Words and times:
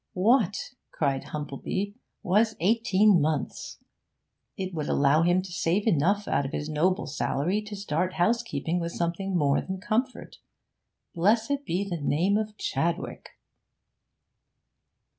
'What,' 0.13 0.71
cried 0.91 1.25
Humplebee, 1.25 1.93
'was 2.23 2.55
eighteen 2.59 3.21
months? 3.21 3.77
It 4.57 4.73
would 4.73 4.89
allow 4.89 5.21
him 5.21 5.43
to 5.43 5.51
save 5.51 5.85
enough 5.85 6.27
out 6.27 6.43
of 6.43 6.53
his 6.53 6.67
noble 6.69 7.05
salary 7.05 7.61
to 7.61 7.75
start 7.75 8.13
housekeeping 8.13 8.79
with 8.79 8.93
something 8.93 9.37
more 9.37 9.61
than 9.61 9.79
comfort. 9.79 10.37
Blessed 11.13 11.65
be 11.67 11.87
the 11.87 12.01
name 12.01 12.35
of 12.35 12.57
Chadwick!' 12.57 13.29